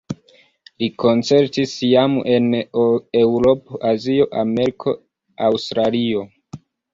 [0.83, 4.95] Li koncertis jam en Eŭropo, Azio, Ameriko,
[5.51, 6.27] Aŭstralio.